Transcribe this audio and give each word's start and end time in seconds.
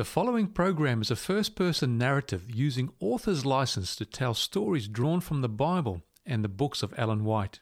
The 0.00 0.04
following 0.06 0.46
program 0.46 1.02
is 1.02 1.10
a 1.10 1.14
first 1.14 1.54
person 1.54 1.98
narrative 1.98 2.44
using 2.50 2.88
author's 3.00 3.44
license 3.44 3.94
to 3.96 4.06
tell 4.06 4.32
stories 4.32 4.88
drawn 4.88 5.20
from 5.20 5.42
the 5.42 5.48
Bible 5.50 6.00
and 6.24 6.42
the 6.42 6.48
books 6.48 6.82
of 6.82 6.94
Ellen 6.96 7.22
White. 7.22 7.60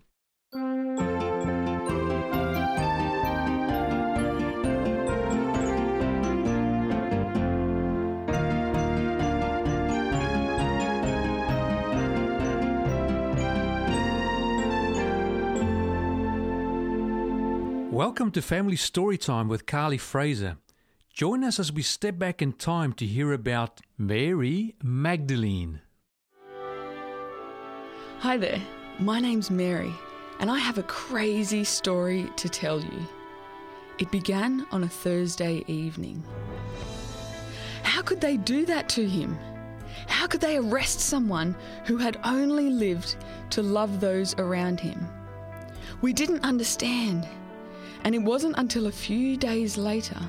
Welcome 17.91 18.31
to 18.31 18.41
Family 18.41 18.77
Storytime 18.77 19.49
with 19.49 19.67
Carly 19.67 19.99
Fraser. 19.99 20.59
Join 21.19 21.43
us 21.43 21.59
as 21.59 21.73
we 21.73 21.83
step 21.83 22.17
back 22.17 22.41
in 22.43 22.53
time 22.53 22.93
to 22.93 23.05
hear 23.05 23.33
about 23.33 23.81
Mary 23.99 24.77
Magdalene. 24.85 25.81
Hi 28.21 28.37
there, 28.37 28.63
my 29.01 29.19
name's 29.19 29.51
Mary, 29.51 29.93
and 30.39 30.49
I 30.49 30.59
have 30.59 30.79
a 30.79 30.85
crazy 30.85 31.65
story 31.65 32.31
to 32.37 32.49
tell 32.49 32.81
you. 32.81 33.09
It 33.99 34.13
began 34.13 34.65
on 34.71 34.85
a 34.85 34.89
Thursday 34.89 35.65
evening. 35.67 36.23
How 37.83 38.03
could 38.03 38.21
they 38.21 38.37
do 38.37 38.65
that 38.67 38.89
to 38.91 39.05
him? 39.05 39.37
How 40.07 40.29
could 40.29 40.41
they 40.41 40.59
arrest 40.59 41.01
someone 41.01 41.57
who 41.85 41.97
had 41.97 42.21
only 42.23 42.71
lived 42.71 43.17
to 43.51 43.61
love 43.61 43.99
those 43.99 44.37
around 44.39 44.79
him? 44.79 45.05
We 46.01 46.13
didn't 46.13 46.45
understand, 46.45 47.27
and 48.05 48.15
it 48.15 48.23
wasn't 48.23 48.57
until 48.57 48.87
a 48.87 48.93
few 48.93 49.37
days 49.37 49.77
later 49.77 50.21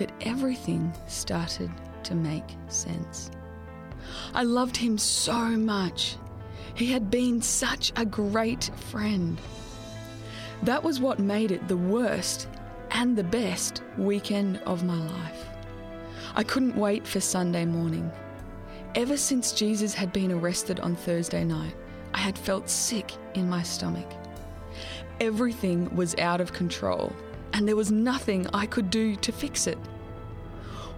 that 0.00 0.10
everything 0.22 0.92
started 1.06 1.70
to 2.02 2.14
make 2.14 2.56
sense. 2.68 3.30
I 4.32 4.42
loved 4.42 4.76
him 4.76 4.96
so 4.96 5.50
much. 5.50 6.16
He 6.74 6.86
had 6.86 7.10
been 7.10 7.42
such 7.42 7.92
a 7.96 8.06
great 8.06 8.70
friend. 8.90 9.38
That 10.62 10.82
was 10.82 11.00
what 11.00 11.18
made 11.18 11.52
it 11.52 11.68
the 11.68 11.76
worst 11.76 12.48
and 12.92 13.14
the 13.14 13.24
best 13.24 13.82
weekend 13.98 14.56
of 14.64 14.84
my 14.84 14.96
life. 14.96 15.46
I 16.34 16.44
couldn't 16.44 16.76
wait 16.76 17.06
for 17.06 17.20
Sunday 17.20 17.66
morning. 17.66 18.10
Ever 18.94 19.18
since 19.18 19.52
Jesus 19.52 19.92
had 19.92 20.14
been 20.14 20.32
arrested 20.32 20.80
on 20.80 20.96
Thursday 20.96 21.44
night, 21.44 21.74
I 22.14 22.18
had 22.20 22.38
felt 22.38 22.70
sick 22.70 23.12
in 23.34 23.50
my 23.50 23.62
stomach. 23.62 24.10
Everything 25.20 25.94
was 25.94 26.14
out 26.16 26.40
of 26.40 26.54
control, 26.54 27.12
and 27.52 27.68
there 27.68 27.76
was 27.76 27.92
nothing 27.92 28.46
I 28.54 28.64
could 28.64 28.88
do 28.88 29.14
to 29.16 29.30
fix 29.30 29.66
it. 29.66 29.78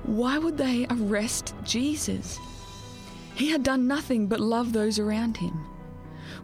Why 0.05 0.39
would 0.39 0.59
they 0.59 0.87
arrest 0.91 1.55
Jesus? 1.63 2.39
He 3.35 3.51
had 3.51 3.63
done 3.63 3.87
nothing 3.87 4.27
but 4.27 4.41
love 4.41 4.73
those 4.73 4.99
around 4.99 5.37
him. 5.37 5.65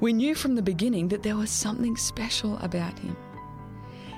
We 0.01 0.13
knew 0.13 0.35
from 0.35 0.55
the 0.55 0.63
beginning 0.63 1.09
that 1.09 1.23
there 1.23 1.37
was 1.37 1.51
something 1.51 1.97
special 1.97 2.57
about 2.59 2.99
him. 2.99 3.17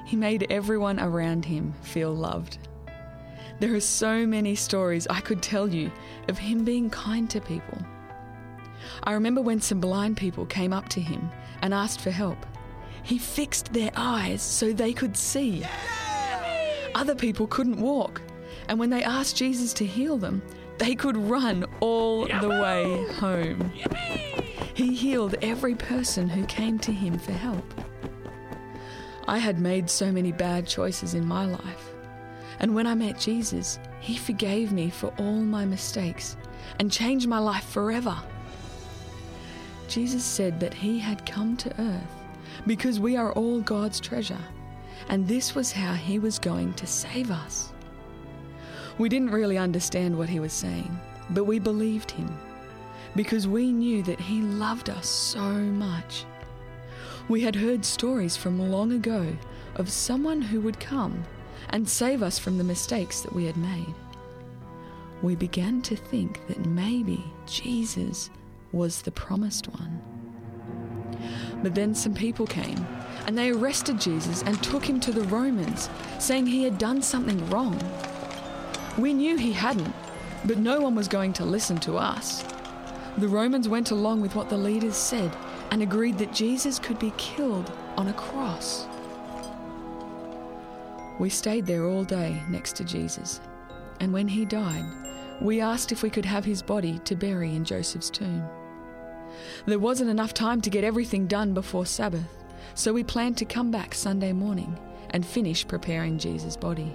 He 0.04 0.16
made 0.16 0.46
everyone 0.50 1.00
around 1.00 1.44
him 1.44 1.72
feel 1.82 2.12
loved. 2.12 2.58
There 3.60 3.74
are 3.74 3.80
so 3.80 4.26
many 4.26 4.54
stories 4.54 5.06
I 5.08 5.20
could 5.20 5.42
tell 5.42 5.68
you 5.68 5.90
of 6.28 6.38
him 6.38 6.64
being 6.64 6.90
kind 6.90 7.28
to 7.30 7.40
people. 7.40 7.78
I 9.04 9.12
remember 9.12 9.40
when 9.40 9.60
some 9.60 9.80
blind 9.80 10.16
people 10.16 10.46
came 10.46 10.72
up 10.72 10.88
to 10.90 11.00
him 11.00 11.30
and 11.62 11.72
asked 11.72 12.00
for 12.00 12.10
help. 12.10 12.44
He 13.02 13.18
fixed 13.18 13.72
their 13.72 13.90
eyes 13.96 14.42
so 14.42 14.72
they 14.72 14.92
could 14.92 15.16
see. 15.16 15.64
Other 16.94 17.14
people 17.14 17.46
couldn't 17.46 17.80
walk, 17.80 18.20
and 18.68 18.78
when 18.78 18.90
they 18.90 19.02
asked 19.02 19.36
Jesus 19.36 19.72
to 19.74 19.86
heal 19.86 20.16
them, 20.18 20.42
they 20.78 20.94
could 20.94 21.16
run 21.16 21.64
all 21.80 22.26
the 22.26 22.48
way 22.48 23.06
home. 23.14 23.72
He 24.74 24.94
healed 24.94 25.34
every 25.42 25.74
person 25.74 26.28
who 26.28 26.46
came 26.46 26.78
to 26.80 26.92
him 26.92 27.18
for 27.18 27.32
help. 27.32 27.74
I 29.28 29.38
had 29.38 29.60
made 29.60 29.90
so 29.90 30.10
many 30.10 30.32
bad 30.32 30.66
choices 30.66 31.14
in 31.14 31.26
my 31.26 31.44
life. 31.44 31.90
And 32.60 32.74
when 32.74 32.86
I 32.86 32.94
met 32.94 33.18
Jesus, 33.18 33.78
he 34.00 34.16
forgave 34.16 34.72
me 34.72 34.90
for 34.90 35.12
all 35.18 35.36
my 35.36 35.64
mistakes 35.64 36.36
and 36.78 36.90
changed 36.90 37.28
my 37.28 37.38
life 37.38 37.64
forever. 37.64 38.16
Jesus 39.88 40.24
said 40.24 40.60
that 40.60 40.74
he 40.74 40.98
had 40.98 41.26
come 41.26 41.56
to 41.58 41.80
earth 41.80 42.14
because 42.66 43.00
we 43.00 43.16
are 43.16 43.32
all 43.32 43.60
God's 43.60 44.00
treasure, 44.00 44.38
and 45.08 45.26
this 45.26 45.54
was 45.54 45.72
how 45.72 45.94
he 45.94 46.18
was 46.18 46.38
going 46.38 46.74
to 46.74 46.86
save 46.86 47.30
us. 47.30 47.72
We 49.00 49.08
didn't 49.08 49.30
really 49.30 49.56
understand 49.56 50.18
what 50.18 50.28
he 50.28 50.40
was 50.40 50.52
saying, 50.52 51.00
but 51.30 51.44
we 51.44 51.58
believed 51.58 52.10
him 52.10 52.28
because 53.16 53.48
we 53.48 53.72
knew 53.72 54.02
that 54.02 54.20
he 54.20 54.42
loved 54.42 54.90
us 54.90 55.08
so 55.08 55.40
much. 55.40 56.26
We 57.26 57.40
had 57.40 57.56
heard 57.56 57.82
stories 57.82 58.36
from 58.36 58.70
long 58.70 58.92
ago 58.92 59.34
of 59.76 59.88
someone 59.88 60.42
who 60.42 60.60
would 60.60 60.78
come 60.78 61.24
and 61.70 61.88
save 61.88 62.22
us 62.22 62.38
from 62.38 62.58
the 62.58 62.64
mistakes 62.64 63.22
that 63.22 63.32
we 63.32 63.46
had 63.46 63.56
made. 63.56 63.94
We 65.22 65.34
began 65.34 65.80
to 65.80 65.96
think 65.96 66.46
that 66.48 66.66
maybe 66.66 67.24
Jesus 67.46 68.28
was 68.70 69.00
the 69.00 69.12
promised 69.12 69.68
one. 69.68 70.02
But 71.62 71.74
then 71.74 71.94
some 71.94 72.12
people 72.12 72.46
came 72.46 72.86
and 73.26 73.38
they 73.38 73.48
arrested 73.50 73.98
Jesus 73.98 74.42
and 74.42 74.62
took 74.62 74.84
him 74.84 75.00
to 75.00 75.10
the 75.10 75.24
Romans, 75.24 75.88
saying 76.18 76.48
he 76.48 76.64
had 76.64 76.76
done 76.76 77.00
something 77.00 77.48
wrong. 77.48 77.80
We 78.98 79.14
knew 79.14 79.36
he 79.36 79.52
hadn't, 79.52 79.94
but 80.44 80.58
no 80.58 80.80
one 80.80 80.94
was 80.94 81.08
going 81.08 81.32
to 81.34 81.44
listen 81.44 81.78
to 81.80 81.96
us. 81.96 82.44
The 83.18 83.28
Romans 83.28 83.68
went 83.68 83.90
along 83.90 84.20
with 84.20 84.34
what 84.34 84.48
the 84.48 84.56
leaders 84.56 84.96
said 84.96 85.34
and 85.70 85.82
agreed 85.82 86.18
that 86.18 86.32
Jesus 86.32 86.78
could 86.78 86.98
be 86.98 87.12
killed 87.16 87.72
on 87.96 88.08
a 88.08 88.12
cross. 88.14 88.86
We 91.18 91.28
stayed 91.28 91.66
there 91.66 91.86
all 91.86 92.04
day 92.04 92.42
next 92.48 92.76
to 92.76 92.84
Jesus, 92.84 93.40
and 94.00 94.12
when 94.12 94.26
he 94.26 94.44
died, 94.44 94.84
we 95.40 95.60
asked 95.60 95.92
if 95.92 96.02
we 96.02 96.10
could 96.10 96.24
have 96.24 96.44
his 96.44 96.62
body 96.62 96.98
to 97.00 97.14
bury 97.14 97.54
in 97.54 97.64
Joseph's 97.64 98.10
tomb. 98.10 98.42
There 99.66 99.78
wasn't 99.78 100.10
enough 100.10 100.34
time 100.34 100.60
to 100.62 100.70
get 100.70 100.84
everything 100.84 101.26
done 101.26 101.54
before 101.54 101.86
Sabbath, 101.86 102.44
so 102.74 102.92
we 102.92 103.04
planned 103.04 103.36
to 103.38 103.44
come 103.44 103.70
back 103.70 103.94
Sunday 103.94 104.32
morning 104.32 104.78
and 105.10 105.24
finish 105.24 105.66
preparing 105.66 106.18
Jesus' 106.18 106.56
body. 106.56 106.94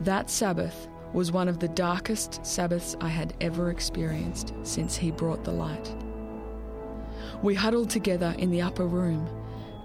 That 0.00 0.28
Sabbath 0.28 0.88
was 1.12 1.30
one 1.30 1.48
of 1.48 1.60
the 1.60 1.68
darkest 1.68 2.44
Sabbaths 2.44 2.96
I 3.00 3.08
had 3.08 3.34
ever 3.40 3.70
experienced 3.70 4.52
since 4.64 4.96
he 4.96 5.12
brought 5.12 5.44
the 5.44 5.52
light. 5.52 5.94
We 7.42 7.54
huddled 7.54 7.90
together 7.90 8.34
in 8.38 8.50
the 8.50 8.62
upper 8.62 8.86
room 8.86 9.28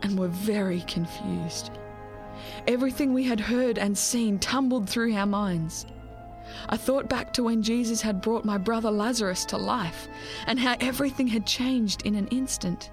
and 0.02 0.18
were 0.18 0.28
very 0.28 0.82
confused. 0.82 1.72
Everything 2.68 3.14
we 3.14 3.24
had 3.24 3.40
heard 3.40 3.78
and 3.78 3.96
seen 3.96 4.40
tumbled 4.40 4.90
through 4.90 5.14
our 5.16 5.28
minds. 5.28 5.86
I 6.70 6.78
thought 6.78 7.08
back 7.08 7.32
to 7.34 7.44
when 7.44 7.62
Jesus 7.62 8.02
had 8.02 8.22
brought 8.22 8.44
my 8.44 8.58
brother 8.58 8.90
Lazarus 8.90 9.46
to 9.46 9.58
life 9.58 10.08
and 10.48 10.60
how 10.60 10.76
everything 10.80 11.28
had 11.28 11.46
changed 11.46 12.02
in 12.08 12.16
an 12.16 12.28
instant. 12.30 12.90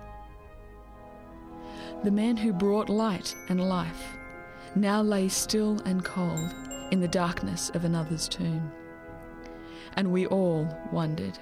The 2.04 2.10
man 2.10 2.36
who 2.36 2.52
brought 2.52 2.90
light 2.90 3.34
and 3.48 3.66
life 3.66 4.18
now 4.74 5.00
lay 5.00 5.28
still 5.28 5.80
and 5.86 6.04
cold 6.04 6.65
in 6.90 7.00
the 7.00 7.08
darkness 7.08 7.70
of 7.74 7.84
another's 7.84 8.28
tomb. 8.28 8.70
And 9.94 10.12
we 10.12 10.26
all 10.26 10.68
wondered 10.92 11.38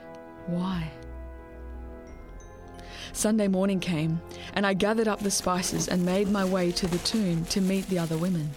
why. 0.46 0.90
Sunday 3.12 3.48
morning 3.48 3.78
came, 3.80 4.20
and 4.54 4.66
I 4.66 4.74
gathered 4.74 5.08
up 5.08 5.20
the 5.20 5.30
spices 5.30 5.88
and 5.88 6.04
made 6.04 6.28
my 6.28 6.44
way 6.44 6.72
to 6.72 6.86
the 6.86 6.98
tomb 6.98 7.44
to 7.46 7.60
meet 7.60 7.86
the 7.88 7.98
other 7.98 8.18
women. 8.18 8.50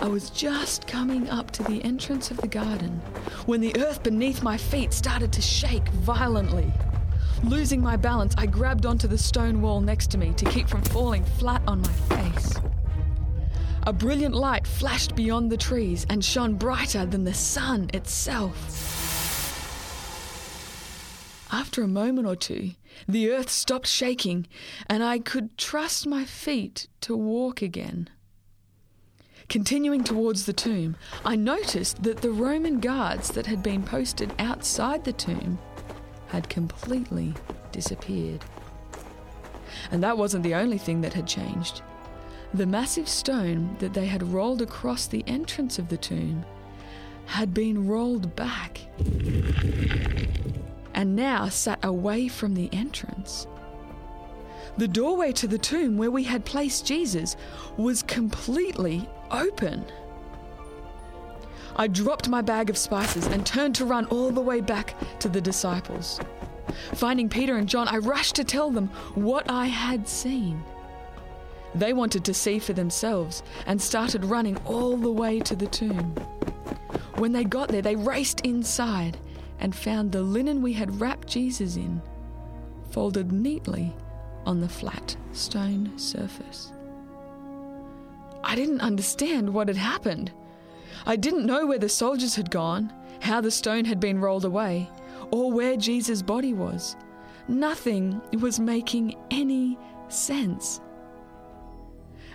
I 0.00 0.08
was 0.08 0.28
just 0.30 0.88
coming 0.88 1.30
up 1.30 1.52
to 1.52 1.62
the 1.62 1.82
entrance 1.84 2.30
of 2.30 2.38
the 2.38 2.48
garden 2.48 3.00
when 3.46 3.60
the 3.60 3.76
earth 3.78 4.02
beneath 4.02 4.42
my 4.42 4.56
feet 4.56 4.92
started 4.92 5.32
to 5.32 5.40
shake 5.40 5.88
violently. 5.88 6.72
Losing 7.44 7.80
my 7.80 7.96
balance, 7.96 8.34
I 8.36 8.46
grabbed 8.46 8.86
onto 8.86 9.06
the 9.06 9.18
stone 9.18 9.62
wall 9.62 9.80
next 9.80 10.10
to 10.12 10.18
me 10.18 10.32
to 10.32 10.44
keep 10.46 10.68
from 10.68 10.82
falling 10.82 11.24
flat 11.24 11.62
on 11.66 11.80
my 11.80 11.92
face. 12.32 12.54
A 13.86 13.92
brilliant 13.92 14.34
light 14.34 14.66
flashed 14.66 15.14
beyond 15.14 15.52
the 15.52 15.58
trees 15.58 16.06
and 16.08 16.24
shone 16.24 16.54
brighter 16.54 17.04
than 17.04 17.24
the 17.24 17.34
sun 17.34 17.90
itself. 17.92 18.80
After 21.52 21.82
a 21.82 21.88
moment 21.88 22.26
or 22.26 22.34
two, 22.34 22.70
the 23.06 23.30
earth 23.30 23.50
stopped 23.50 23.86
shaking 23.86 24.46
and 24.88 25.04
I 25.04 25.18
could 25.18 25.58
trust 25.58 26.06
my 26.06 26.24
feet 26.24 26.88
to 27.02 27.14
walk 27.14 27.60
again. 27.60 28.08
Continuing 29.50 30.02
towards 30.02 30.46
the 30.46 30.54
tomb, 30.54 30.96
I 31.22 31.36
noticed 31.36 32.02
that 32.04 32.22
the 32.22 32.30
Roman 32.30 32.80
guards 32.80 33.32
that 33.32 33.44
had 33.44 33.62
been 33.62 33.82
posted 33.82 34.32
outside 34.38 35.04
the 35.04 35.12
tomb 35.12 35.58
had 36.28 36.48
completely 36.48 37.34
disappeared. 37.70 38.42
And 39.90 40.02
that 40.02 40.16
wasn't 40.16 40.42
the 40.42 40.54
only 40.54 40.78
thing 40.78 41.02
that 41.02 41.12
had 41.12 41.26
changed. 41.26 41.82
The 42.54 42.66
massive 42.66 43.08
stone 43.08 43.74
that 43.80 43.94
they 43.94 44.06
had 44.06 44.22
rolled 44.22 44.62
across 44.62 45.08
the 45.08 45.24
entrance 45.26 45.80
of 45.80 45.88
the 45.88 45.96
tomb 45.96 46.44
had 47.26 47.52
been 47.52 47.88
rolled 47.88 48.36
back 48.36 48.80
and 50.94 51.16
now 51.16 51.48
sat 51.48 51.84
away 51.84 52.28
from 52.28 52.54
the 52.54 52.70
entrance. 52.72 53.48
The 54.76 54.86
doorway 54.86 55.32
to 55.32 55.48
the 55.48 55.58
tomb 55.58 55.96
where 55.96 56.12
we 56.12 56.22
had 56.22 56.44
placed 56.44 56.86
Jesus 56.86 57.36
was 57.76 58.04
completely 58.04 59.08
open. 59.32 59.84
I 61.74 61.88
dropped 61.88 62.28
my 62.28 62.40
bag 62.40 62.70
of 62.70 62.78
spices 62.78 63.26
and 63.26 63.44
turned 63.44 63.74
to 63.76 63.84
run 63.84 64.04
all 64.06 64.30
the 64.30 64.40
way 64.40 64.60
back 64.60 64.94
to 65.18 65.28
the 65.28 65.40
disciples. 65.40 66.20
Finding 66.94 67.28
Peter 67.28 67.56
and 67.56 67.68
John, 67.68 67.88
I 67.88 67.96
rushed 67.96 68.36
to 68.36 68.44
tell 68.44 68.70
them 68.70 68.90
what 69.16 69.50
I 69.50 69.66
had 69.66 70.08
seen. 70.08 70.62
They 71.74 71.92
wanted 71.92 72.24
to 72.24 72.34
see 72.34 72.58
for 72.58 72.72
themselves 72.72 73.42
and 73.66 73.80
started 73.80 74.24
running 74.24 74.56
all 74.64 74.96
the 74.96 75.12
way 75.12 75.40
to 75.40 75.56
the 75.56 75.66
tomb. 75.66 76.14
When 77.16 77.32
they 77.32 77.44
got 77.44 77.68
there, 77.68 77.82
they 77.82 77.96
raced 77.96 78.40
inside 78.40 79.18
and 79.58 79.74
found 79.74 80.12
the 80.12 80.22
linen 80.22 80.62
we 80.62 80.72
had 80.72 81.00
wrapped 81.00 81.28
Jesus 81.28 81.76
in 81.76 82.00
folded 82.94 83.32
neatly 83.32 83.92
on 84.46 84.60
the 84.60 84.68
flat 84.68 85.16
stone 85.32 85.98
surface. 85.98 86.72
I 88.44 88.54
didn't 88.54 88.82
understand 88.82 89.52
what 89.52 89.66
had 89.66 89.76
happened. 89.76 90.30
I 91.04 91.16
didn't 91.16 91.44
know 91.44 91.66
where 91.66 91.80
the 91.80 91.88
soldiers 91.88 92.36
had 92.36 92.52
gone, 92.52 92.92
how 93.20 93.40
the 93.40 93.50
stone 93.50 93.84
had 93.84 93.98
been 93.98 94.20
rolled 94.20 94.44
away, 94.44 94.88
or 95.32 95.50
where 95.50 95.76
Jesus' 95.76 96.22
body 96.22 96.54
was. 96.54 96.94
Nothing 97.48 98.20
was 98.40 98.60
making 98.60 99.16
any 99.32 99.76
sense. 100.08 100.80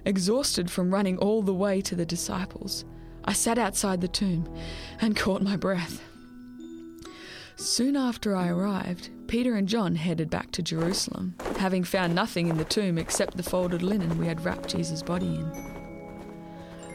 Exhausted 0.05 0.71
from 0.71 0.93
running 0.93 1.17
all 1.17 1.41
the 1.41 1.53
way 1.53 1.81
to 1.81 1.95
the 1.95 2.05
disciples, 2.05 2.85
I 3.25 3.33
sat 3.33 3.57
outside 3.57 4.01
the 4.01 4.07
tomb 4.07 4.53
and 5.01 5.15
caught 5.15 5.41
my 5.41 5.55
breath. 5.55 6.01
Soon 7.57 7.97
after 7.97 8.35
I 8.35 8.47
arrived, 8.47 9.09
Peter 9.27 9.55
and 9.55 9.67
John 9.67 9.95
headed 9.95 10.29
back 10.29 10.51
to 10.51 10.63
Jerusalem, 10.63 11.35
having 11.57 11.83
found 11.83 12.15
nothing 12.15 12.47
in 12.47 12.57
the 12.57 12.63
tomb 12.63 12.97
except 12.97 13.35
the 13.35 13.43
folded 13.43 13.83
linen 13.83 14.17
we 14.17 14.27
had 14.27 14.43
wrapped 14.45 14.69
Jesus' 14.69 15.03
body 15.03 15.27
in. 15.27 15.51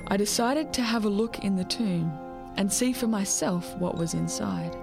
I 0.09 0.17
decided 0.17 0.73
to 0.73 0.83
have 0.83 1.05
a 1.05 1.11
look 1.11 1.41
in 1.41 1.57
the 1.57 1.65
tomb 1.65 2.11
and 2.57 2.73
see 2.73 2.93
for 2.93 3.07
myself 3.07 3.77
what 3.77 3.97
was 3.97 4.15
inside. 4.15 4.77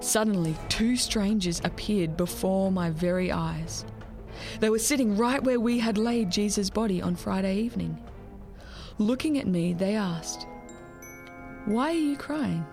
Suddenly, 0.00 0.56
two 0.68 0.96
strangers 0.96 1.60
appeared 1.64 2.16
before 2.16 2.70
my 2.70 2.90
very 2.90 3.32
eyes. 3.32 3.84
They 4.58 4.70
were 4.70 4.78
sitting 4.78 5.16
right 5.16 5.42
where 5.42 5.60
we 5.60 5.78
had 5.78 5.96
laid 5.96 6.30
Jesus' 6.30 6.70
body 6.70 7.00
on 7.00 7.14
Friday 7.14 7.56
evening. 7.56 7.96
Looking 8.98 9.38
at 9.38 9.46
me, 9.46 9.72
they 9.72 9.94
asked, 9.94 10.46
Why 11.64 11.90
are 11.90 11.92
you 11.92 12.16
crying? 12.16 12.66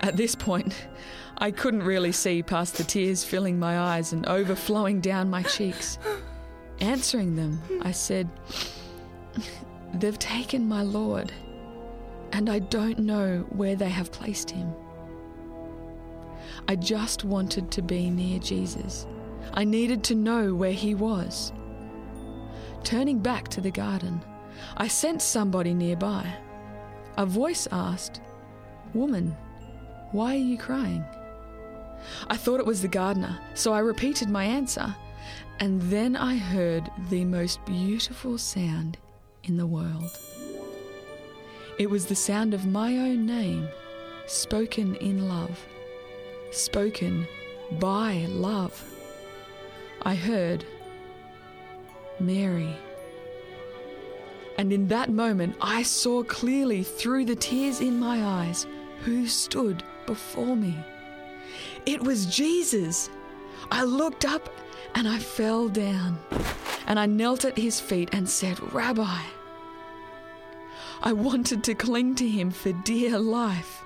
At 0.00 0.16
this 0.16 0.34
point, 0.34 0.74
I 1.38 1.50
couldn't 1.50 1.82
really 1.82 2.12
see 2.12 2.42
past 2.42 2.76
the 2.76 2.84
tears 2.84 3.22
filling 3.22 3.58
my 3.58 3.78
eyes 3.78 4.12
and 4.12 4.26
overflowing 4.26 5.00
down 5.00 5.30
my 5.30 5.42
cheeks. 5.42 5.98
Answering 6.80 7.36
them, 7.36 7.60
I 7.82 7.92
said, 7.92 8.28
They've 9.94 10.18
taken 10.18 10.68
my 10.68 10.82
Lord, 10.82 11.32
and 12.32 12.48
I 12.48 12.60
don't 12.60 12.98
know 12.98 13.46
where 13.50 13.76
they 13.76 13.90
have 13.90 14.12
placed 14.12 14.50
him. 14.50 14.72
I 16.68 16.76
just 16.76 17.24
wanted 17.24 17.70
to 17.72 17.82
be 17.82 18.10
near 18.10 18.38
Jesus. 18.38 19.06
I 19.54 19.64
needed 19.64 20.04
to 20.04 20.14
know 20.14 20.54
where 20.54 20.72
he 20.72 20.94
was. 20.94 21.52
Turning 22.82 23.18
back 23.18 23.48
to 23.48 23.60
the 23.60 23.70
garden, 23.70 24.22
I 24.76 24.88
sensed 24.88 25.30
somebody 25.30 25.74
nearby. 25.74 26.32
A 27.16 27.26
voice 27.26 27.68
asked, 27.70 28.20
Woman, 28.94 29.36
why 30.12 30.34
are 30.34 30.38
you 30.38 30.58
crying? 30.58 31.04
I 32.28 32.36
thought 32.36 32.60
it 32.60 32.66
was 32.66 32.82
the 32.82 32.88
gardener, 32.88 33.38
so 33.54 33.72
I 33.72 33.80
repeated 33.80 34.28
my 34.28 34.44
answer, 34.44 34.94
and 35.58 35.80
then 35.82 36.16
I 36.16 36.36
heard 36.36 36.90
the 37.10 37.24
most 37.24 37.64
beautiful 37.64 38.38
sound 38.38 38.98
in 39.44 39.56
the 39.56 39.66
world. 39.66 40.18
It 41.78 41.90
was 41.90 42.06
the 42.06 42.14
sound 42.14 42.54
of 42.54 42.66
my 42.66 42.96
own 42.98 43.26
name, 43.26 43.68
spoken 44.26 44.96
in 44.96 45.28
love, 45.28 45.58
spoken 46.50 47.26
by 47.78 48.26
love. 48.28 48.82
I 50.02 50.14
heard, 50.14 50.64
Mary. 52.18 52.76
And 54.58 54.72
in 54.72 54.88
that 54.88 55.10
moment, 55.10 55.56
I 55.60 55.82
saw 55.82 56.22
clearly 56.22 56.82
through 56.82 57.24
the 57.24 57.36
tears 57.36 57.80
in 57.80 57.98
my 57.98 58.22
eyes 58.24 58.66
who 59.04 59.26
stood 59.26 59.82
before 60.06 60.56
me. 60.56 60.76
It 61.86 62.02
was 62.02 62.26
Jesus. 62.26 63.10
I 63.70 63.84
looked 63.84 64.24
up 64.24 64.50
and 64.94 65.08
I 65.08 65.18
fell 65.18 65.68
down, 65.68 66.18
and 66.86 66.98
I 66.98 67.06
knelt 67.06 67.44
at 67.44 67.56
his 67.56 67.80
feet 67.80 68.10
and 68.12 68.28
said, 68.28 68.72
Rabbi. 68.72 69.20
I 71.02 71.12
wanted 71.12 71.64
to 71.64 71.74
cling 71.74 72.14
to 72.16 72.28
him 72.28 72.50
for 72.50 72.72
dear 72.72 73.18
life. 73.18 73.82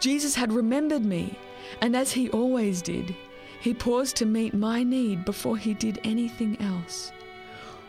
Jesus 0.00 0.34
had 0.34 0.52
remembered 0.52 1.04
me, 1.04 1.38
and 1.80 1.96
as 1.96 2.12
he 2.12 2.28
always 2.30 2.82
did, 2.82 3.14
he 3.62 3.72
paused 3.72 4.16
to 4.16 4.26
meet 4.26 4.52
my 4.52 4.82
need 4.82 5.24
before 5.24 5.56
he 5.56 5.72
did 5.72 6.00
anything 6.02 6.60
else. 6.60 7.12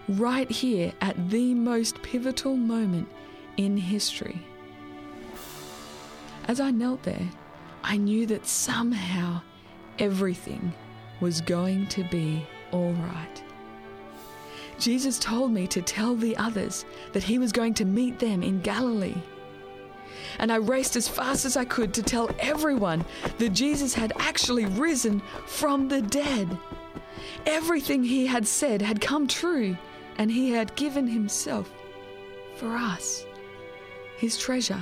Right 0.07 0.49
here 0.49 0.93
at 1.01 1.31
the 1.31 1.55
most 1.55 1.99
pivotal 2.03 2.55
moment 2.55 3.07
in 3.57 3.75
history. 3.75 4.39
As 6.47 6.59
I 6.59 6.69
knelt 6.69 7.01
there, 7.01 7.27
I 7.83 7.97
knew 7.97 8.27
that 8.27 8.45
somehow 8.45 9.41
everything 9.97 10.73
was 11.21 11.41
going 11.41 11.87
to 11.87 12.03
be 12.03 12.45
all 12.71 12.93
right. 12.93 13.43
Jesus 14.77 15.17
told 15.17 15.51
me 15.51 15.65
to 15.67 15.81
tell 15.81 16.15
the 16.15 16.37
others 16.37 16.85
that 17.13 17.23
he 17.23 17.39
was 17.39 17.51
going 17.51 17.73
to 17.75 17.85
meet 17.85 18.19
them 18.19 18.43
in 18.43 18.61
Galilee. 18.61 19.15
And 20.39 20.51
I 20.51 20.57
raced 20.57 20.95
as 20.95 21.07
fast 21.07 21.45
as 21.45 21.57
I 21.57 21.65
could 21.65 21.93
to 21.93 22.03
tell 22.03 22.29
everyone 22.39 23.05
that 23.37 23.49
Jesus 23.49 23.93
had 23.93 24.13
actually 24.17 24.65
risen 24.65 25.21
from 25.45 25.87
the 25.87 26.01
dead. 26.01 26.57
Everything 27.45 28.03
he 28.03 28.25
had 28.25 28.47
said 28.47 28.81
had 28.81 29.01
come 29.01 29.27
true, 29.27 29.77
and 30.17 30.31
he 30.31 30.51
had 30.51 30.75
given 30.75 31.07
himself 31.07 31.71
for 32.55 32.75
us, 32.75 33.25
his 34.17 34.37
treasure. 34.37 34.81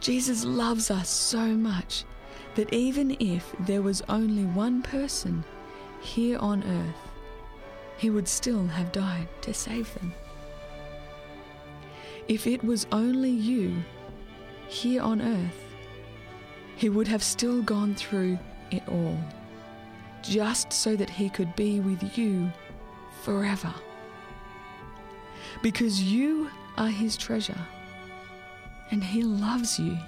Jesus 0.00 0.44
loves 0.44 0.90
us 0.90 1.08
so 1.08 1.46
much 1.46 2.04
that 2.54 2.72
even 2.72 3.16
if 3.20 3.54
there 3.60 3.82
was 3.82 4.02
only 4.08 4.44
one 4.44 4.82
person 4.82 5.44
here 6.00 6.38
on 6.38 6.62
earth, 6.64 7.10
he 7.98 8.10
would 8.10 8.28
still 8.28 8.66
have 8.66 8.92
died 8.92 9.28
to 9.42 9.54
save 9.54 9.92
them. 9.94 10.12
If 12.28 12.46
it 12.46 12.64
was 12.64 12.86
only 12.92 13.30
you 13.30 13.82
here 14.68 15.02
on 15.02 15.22
earth, 15.22 15.62
he 16.76 16.88
would 16.88 17.08
have 17.08 17.22
still 17.22 17.62
gone 17.62 17.94
through 17.94 18.38
it 18.70 18.82
all, 18.88 19.18
just 20.22 20.72
so 20.72 20.96
that 20.96 21.10
he 21.10 21.28
could 21.28 21.54
be 21.56 21.80
with 21.80 22.18
you 22.18 22.50
forever. 23.22 23.72
Because 25.62 26.02
you 26.02 26.50
are 26.76 26.88
his 26.88 27.16
treasure 27.16 27.66
and 28.90 29.02
He 29.02 29.22
loves 29.22 29.78
you. 29.78 29.98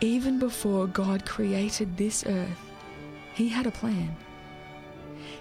Even 0.00 0.38
before 0.38 0.86
God 0.86 1.26
created 1.26 1.96
this 1.96 2.24
earth, 2.26 2.70
He 3.34 3.48
had 3.48 3.66
a 3.66 3.70
plan. 3.70 4.16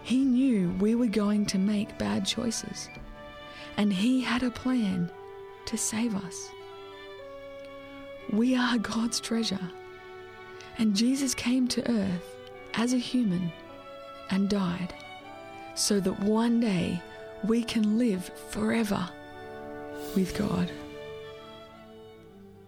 He 0.04 0.20
knew 0.20 0.72
we 0.80 0.96
were 0.96 1.08
going 1.08 1.46
to 1.48 1.58
make 1.58 1.98
bad 1.98 2.26
choices, 2.26 2.90
and 3.80 3.94
He 3.94 4.20
had 4.20 4.44
a 4.44 4.52
plan 4.52 5.10
to 5.66 5.78
save 5.78 6.14
us. 6.14 6.50
We 8.30 8.54
are 8.54 8.78
God's 8.78 9.22
treasure, 9.22 9.72
and 10.78 10.94
Jesus 10.94 11.34
came 11.34 11.66
to 11.70 11.90
earth 11.90 12.36
as 12.74 12.92
a 12.92 12.98
human 12.98 13.54
and 14.32 14.50
died 14.50 14.94
so 15.76 16.02
that 16.02 16.20
one 16.20 16.60
day 16.60 17.02
we 17.46 17.64
can 17.64 17.98
live 17.98 18.30
forever 18.50 19.10
with 20.14 20.38
God. 20.38 20.70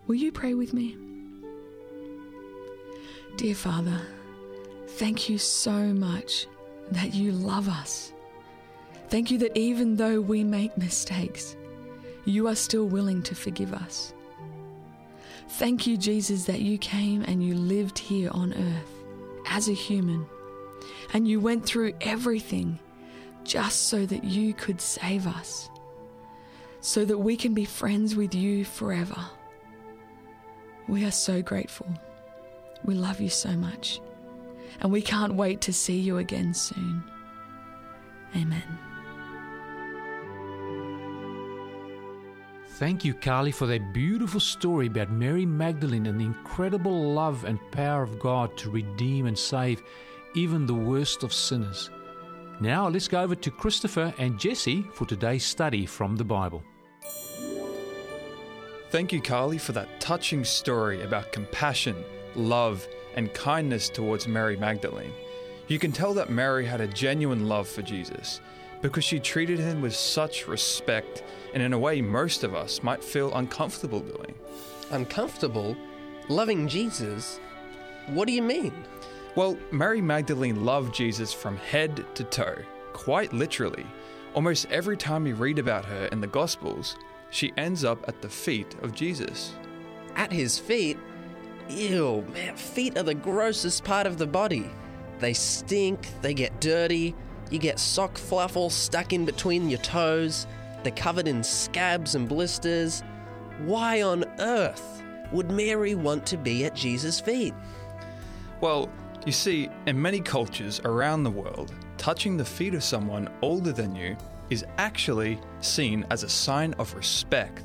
Will 0.08 0.16
you 0.16 0.32
pray 0.32 0.54
with 0.54 0.72
me? 0.74 0.96
Dear 3.36 3.56
Father, 3.56 4.00
thank 4.88 5.28
you 5.28 5.38
so 5.38 5.74
much 5.94 6.48
that 6.92 7.14
you 7.14 7.34
love 7.34 7.68
us. 7.68 8.14
Thank 9.12 9.30
you 9.30 9.38
that 9.40 9.58
even 9.58 9.98
though 9.98 10.22
we 10.22 10.44
make 10.44 10.78
mistakes, 10.78 11.56
you 12.26 12.48
are 12.48 12.56
still 12.56 12.86
willing 12.86 13.22
to 13.24 13.36
forgive 13.36 13.74
us. 13.74 14.14
Thank 15.50 15.86
you, 15.86 15.98
Jesus, 15.98 16.46
that 16.46 16.62
you 16.62 16.78
came 16.78 17.22
and 17.24 17.44
you 17.44 17.54
lived 17.54 18.00
here 18.00 18.32
on 18.32 18.54
earth 18.54 18.94
as 19.50 19.68
a 19.68 19.74
human, 19.74 20.26
and 21.14 21.28
you 21.28 21.42
went 21.42 21.66
through 21.66 21.94
everything 22.00 22.80
just 23.44 23.88
so 23.88 24.06
that 24.06 24.24
you 24.24 24.54
could 24.54 24.80
save 24.80 25.28
us. 25.28 25.70
so 26.82 27.06
that 27.06 27.20
we 27.20 27.38
can 27.38 27.54
be 27.54 27.64
friends 27.64 28.16
with 28.16 28.34
you 28.36 28.66
forever. 28.66 29.16
We 30.88 31.06
are 31.06 31.12
so 31.12 31.42
grateful. 31.42 31.88
We 32.84 32.96
love 32.96 33.22
you 33.22 33.30
so 33.30 33.52
much. 33.52 34.02
And 34.82 34.92
we 34.92 35.02
can't 35.02 35.36
wait 35.36 35.62
to 35.62 35.74
see 35.74 36.00
you 36.00 36.18
again 36.18 36.54
soon. 36.56 37.04
Amen. 38.36 38.64
Thank 42.82 43.06
you, 43.06 43.14
Carly, 43.14 43.52
for 43.52 43.68
that 43.68 43.94
beautiful 43.94 44.40
story 44.40 44.88
about 44.88 45.12
Mary 45.12 45.46
Magdalene 45.46 46.08
and 46.08 46.20
the 46.20 46.26
incredible 46.26 47.14
love 47.14 47.46
and 47.46 47.60
power 47.70 48.02
of 48.02 48.18
God 48.18 48.58
to 48.58 48.72
redeem 48.72 49.28
and 49.28 49.38
save 49.38 49.84
even 50.34 50.66
the 50.66 50.74
worst 50.74 51.22
of 51.22 51.32
sinners. 51.32 51.92
Now 52.60 52.88
let's 52.88 53.08
go 53.08 53.22
over 53.22 53.36
to 53.36 53.52
Christopher 53.52 54.12
and 54.18 54.40
Jesse 54.40 54.82
for 54.96 55.06
today's 55.06 55.44
study 55.44 55.86
from 55.86 56.16
the 56.16 56.24
Bible. 56.24 56.64
Thank 58.90 59.14
you, 59.14 59.22
Carly, 59.22 59.60
for 59.60 59.74
that 59.74 60.00
touching 60.00 60.44
story 60.44 61.04
about 61.04 61.32
compassion, 61.32 61.96
love, 62.36 62.88
and 63.16 63.32
kindness 63.36 63.90
towards 63.90 64.28
Mary 64.28 64.58
Magdalene. 64.58 65.14
You 65.68 65.78
can 65.78 65.92
tell 65.92 66.16
that 66.16 66.32
Mary 66.32 66.66
had 66.66 66.82
a 66.82 66.88
genuine 66.88 67.48
love 67.48 67.68
for 67.68 67.84
Jesus 67.84 68.42
because 68.82 69.04
she 69.04 69.20
treated 69.20 69.60
him 69.60 69.84
with 69.84 69.96
such 69.96 70.48
respect 70.48 71.22
and 71.54 71.62
in 71.62 71.74
a 71.74 71.80
way 71.80 72.02
most 72.02 72.44
of 72.44 72.56
us 72.56 72.84
might 72.84 73.04
feel 73.04 73.34
uncomfortable 73.36 74.00
doing. 74.00 74.34
Uncomfortable? 74.92 75.76
Loving 76.28 76.68
Jesus? 76.68 77.40
What 78.08 78.28
do 78.28 78.34
you 78.34 78.42
mean? 78.42 78.74
Well, 79.36 79.58
Mary 79.72 80.02
Magdalene 80.02 80.66
loved 80.66 80.94
Jesus 80.94 81.32
from 81.32 81.58
head 81.58 82.06
to 82.16 82.24
toe, 82.26 82.58
quite 82.94 83.32
literally. 83.32 83.86
Almost 84.34 84.68
every 84.70 84.98
time 84.98 85.24
we 85.24 85.34
read 85.34 85.60
about 85.60 85.86
her 85.86 86.06
in 86.08 86.22
the 86.22 86.28
Gospels, 86.28 86.98
she 87.30 87.54
ends 87.58 87.84
up 87.84 88.08
at 88.08 88.22
the 88.22 88.30
feet 88.30 88.76
of 88.82 88.94
Jesus. 88.94 89.54
At 90.16 90.32
his 90.32 90.60
feet? 90.60 90.98
Ew, 91.70 92.26
man, 92.34 92.56
feet 92.58 92.98
are 92.98 93.04
the 93.04 93.14
grossest 93.14 93.84
part 93.84 94.06
of 94.06 94.18
the 94.18 94.28
body. 94.28 94.70
They 95.20 95.34
stink, 95.34 96.08
they 96.22 96.34
get 96.34 96.60
dirty, 96.60 97.16
you 97.50 97.60
get 97.60 97.80
sock 97.80 98.18
fluff 98.18 98.58
all 98.58 98.70
stuck 98.70 99.14
in 99.14 99.26
between 99.26 99.70
your 99.70 99.80
toes, 99.80 100.48
they're 100.84 100.92
covered 100.94 101.28
in 101.28 101.44
scabs 101.44 102.16
and 102.16 102.28
blisters. 102.28 103.04
Why 103.60 104.02
on 104.02 104.26
earth 104.40 105.04
would 105.32 105.52
Mary 105.52 105.96
want 105.96 106.26
to 106.28 106.38
be 106.38 106.66
at 106.66 106.76
Jesus' 106.76 107.20
feet? 107.20 107.54
Well, 108.60 108.90
you 109.26 109.32
see, 109.32 109.70
in 109.86 110.02
many 110.02 110.20
cultures 110.20 110.82
around 110.84 111.24
the 111.24 111.30
world, 111.32 111.74
touching 111.98 112.38
the 112.38 112.46
feet 112.46 112.74
of 112.74 112.84
someone 112.84 113.30
older 113.42 113.72
than 113.72 113.96
you 113.96 114.18
is 114.50 114.66
actually 114.78 115.40
seen 115.62 116.06
as 116.10 116.24
a 116.24 116.30
sign 116.30 116.74
of 116.80 116.94
respect. 116.94 117.64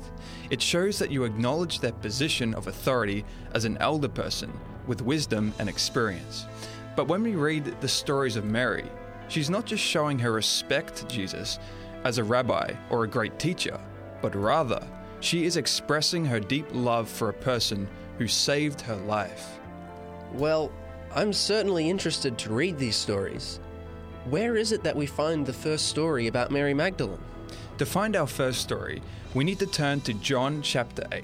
It 0.49 0.61
shows 0.61 0.97
that 0.99 1.11
you 1.11 1.23
acknowledge 1.25 1.79
their 1.79 1.91
position 1.91 2.53
of 2.53 2.67
authority 2.67 3.25
as 3.53 3.65
an 3.65 3.77
elder 3.79 4.07
person 4.07 4.51
with 4.85 5.01
wisdom 5.01 5.53
and 5.59 5.67
experience. 5.67 6.45
But 6.95 7.07
when 7.07 7.21
we 7.23 7.35
read 7.35 7.81
the 7.81 7.87
stories 7.87 8.37
of 8.37 8.45
Mary, 8.45 8.85
she's 9.27 9.49
not 9.49 9.65
just 9.65 9.83
showing 9.83 10.17
her 10.19 10.31
respect 10.31 10.95
to 10.95 11.07
Jesus 11.07 11.59
as 12.07 12.17
a 12.17 12.23
rabbi 12.23 12.73
or 12.89 13.03
a 13.03 13.07
great 13.07 13.37
teacher, 13.37 13.77
but 14.21 14.33
rather, 14.33 14.81
she 15.19 15.45
is 15.45 15.57
expressing 15.57 16.23
her 16.23 16.39
deep 16.39 16.65
love 16.71 17.09
for 17.09 17.27
a 17.27 17.33
person 17.33 17.85
who 18.17 18.27
saved 18.27 18.79
her 18.79 18.95
life. 18.95 19.59
Well, 20.33 20.71
I'm 21.13 21.33
certainly 21.33 21.89
interested 21.89 22.37
to 22.37 22.53
read 22.53 22.77
these 22.77 22.95
stories. 22.95 23.59
Where 24.29 24.55
is 24.55 24.71
it 24.71 24.83
that 24.83 24.95
we 24.95 25.05
find 25.05 25.45
the 25.45 25.53
first 25.53 25.87
story 25.87 26.27
about 26.27 26.49
Mary 26.49 26.73
Magdalene? 26.73 27.23
To 27.77 27.85
find 27.85 28.15
our 28.15 28.27
first 28.27 28.61
story, 28.61 29.01
we 29.33 29.43
need 29.43 29.59
to 29.59 29.67
turn 29.67 29.99
to 30.01 30.13
John 30.13 30.61
chapter 30.61 31.03
8. 31.11 31.23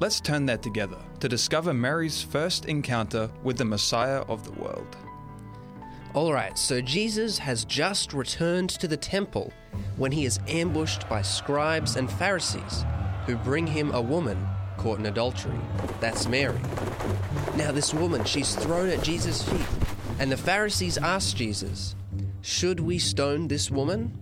Let's 0.00 0.20
turn 0.20 0.46
there 0.46 0.58
together 0.58 0.98
to 1.20 1.28
discover 1.28 1.74
Mary's 1.74 2.22
first 2.22 2.64
encounter 2.64 3.30
with 3.42 3.58
the 3.58 3.64
Messiah 3.66 4.22
of 4.28 4.44
the 4.44 4.52
world. 4.52 4.96
Alright, 6.14 6.58
so 6.58 6.82
Jesus 6.82 7.38
has 7.38 7.64
just 7.64 8.12
returned 8.12 8.68
to 8.70 8.86
the 8.86 8.98
temple 8.98 9.50
when 9.96 10.12
he 10.12 10.26
is 10.26 10.40
ambushed 10.46 11.08
by 11.08 11.22
scribes 11.22 11.96
and 11.96 12.10
Pharisees 12.10 12.84
who 13.24 13.36
bring 13.36 13.66
him 13.66 13.94
a 13.94 14.00
woman 14.00 14.46
caught 14.76 14.98
in 14.98 15.06
adultery. 15.06 15.58
That's 16.00 16.28
Mary. 16.28 16.60
Now, 17.56 17.72
this 17.72 17.94
woman, 17.94 18.24
she's 18.24 18.54
thrown 18.54 18.90
at 18.90 19.02
Jesus' 19.02 19.42
feet, 19.42 19.66
and 20.18 20.30
the 20.30 20.36
Pharisees 20.36 20.98
ask 20.98 21.34
Jesus, 21.34 21.94
Should 22.42 22.80
we 22.80 22.98
stone 22.98 23.48
this 23.48 23.70
woman? 23.70 24.12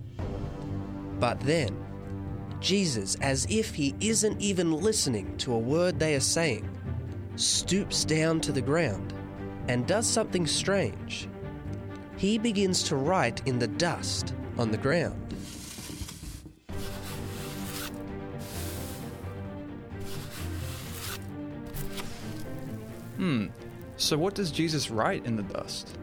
But 1.19 1.41
then, 1.41 1.77
Jesus, 2.61 3.15
as 3.15 3.45
if 3.49 3.75
he 3.75 3.95
isn't 3.99 4.39
even 4.39 4.71
listening 4.71 5.35
to 5.39 5.53
a 5.53 5.59
word 5.59 5.99
they 5.99 6.15
are 6.15 6.21
saying, 6.21 6.69
stoops 7.35 8.05
down 8.05 8.39
to 8.41 8.51
the 8.51 8.61
ground 8.61 9.13
and 9.67 9.87
does 9.87 10.07
something 10.07 10.47
strange. 10.47 11.27
He 12.17 12.37
begins 12.37 12.83
to 12.83 12.95
write 12.95 13.41
in 13.47 13.59
the 13.59 13.67
dust 13.67 14.33
on 14.57 14.71
the 14.71 14.77
ground. 14.77 15.33
Hmm, 23.17 23.47
so 23.97 24.17
what 24.17 24.33
does 24.33 24.51
Jesus 24.51 24.89
write 24.89 25.25
in 25.25 25.35
the 25.35 25.43
dust? 25.43 25.97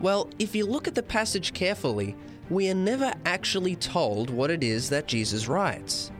Well, 0.00 0.30
if 0.38 0.54
you 0.54 0.66
look 0.66 0.88
at 0.88 0.94
the 0.94 1.02
passage 1.02 1.52
carefully, 1.52 2.16
we 2.48 2.70
are 2.70 2.74
never 2.74 3.12
actually 3.24 3.76
told 3.76 4.30
what 4.30 4.50
it 4.50 4.62
is 4.62 4.88
that 4.90 5.06
Jesus 5.06 5.48
writes. 5.48 6.12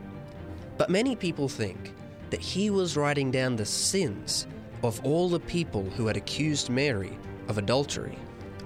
But 0.77 0.89
many 0.89 1.15
people 1.15 1.47
think 1.47 1.93
that 2.29 2.39
he 2.39 2.69
was 2.69 2.97
writing 2.97 3.31
down 3.31 3.55
the 3.55 3.65
sins 3.65 4.45
of 4.83 5.03
all 5.03 5.29
the 5.29 5.39
people 5.39 5.83
who 5.91 6.05
had 6.05 6.17
accused 6.17 6.69
Mary 6.69 7.17
of 7.47 7.57
adultery. 7.57 8.17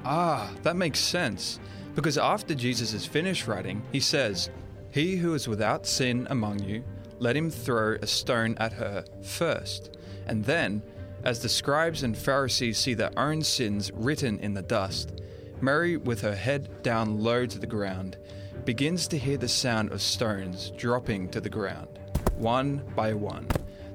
Ah, 0.03 0.51
that 0.63 0.75
makes 0.75 0.99
sense. 0.99 1.59
Because 1.95 2.17
after 2.17 2.55
Jesus 2.55 2.93
is 2.93 3.05
finished 3.05 3.47
writing, 3.47 3.81
he 3.91 3.99
says, 3.99 4.49
He 4.91 5.17
who 5.17 5.33
is 5.33 5.47
without 5.47 5.85
sin 5.85 6.27
among 6.29 6.63
you, 6.63 6.83
let 7.19 7.35
him 7.35 7.49
throw 7.49 7.95
a 8.01 8.07
stone 8.07 8.55
at 8.57 8.73
her 8.73 9.05
first. 9.21 9.97
And 10.25 10.43
then, 10.43 10.81
as 11.23 11.41
the 11.41 11.49
scribes 11.49 12.03
and 12.03 12.17
Pharisees 12.17 12.79
see 12.79 12.93
their 12.93 13.11
own 13.17 13.43
sins 13.43 13.91
written 13.93 14.39
in 14.39 14.53
the 14.53 14.63
dust, 14.63 15.21
Mary, 15.61 15.97
with 15.97 16.21
her 16.21 16.35
head 16.35 16.81
down 16.81 17.19
low 17.19 17.45
to 17.45 17.59
the 17.59 17.67
ground, 17.67 18.17
begins 18.65 19.07
to 19.07 19.17
hear 19.17 19.37
the 19.37 19.47
sound 19.47 19.91
of 19.91 20.01
stones 20.01 20.71
dropping 20.77 21.29
to 21.29 21.41
the 21.41 21.49
ground, 21.49 21.87
one 22.37 22.81
by 22.95 23.13
one. 23.13 23.47